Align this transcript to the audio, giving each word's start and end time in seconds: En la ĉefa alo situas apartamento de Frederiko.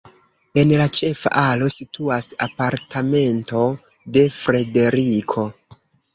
En 0.59 0.71
la 0.81 0.85
ĉefa 0.99 1.31
alo 1.41 1.67
situas 1.73 2.31
apartamento 2.47 3.63
de 4.19 4.27
Frederiko. 4.41 5.47